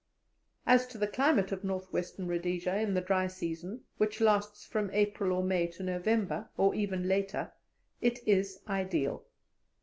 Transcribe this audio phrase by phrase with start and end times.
[0.65, 4.89] As to the climate of North Western Rhodesia in the dry season which lasts from
[4.93, 7.51] April or May to November, or even later
[8.01, 9.23] it is ideal.